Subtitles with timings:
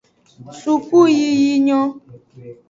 [0.59, 1.89] Sukuyiyi nyon.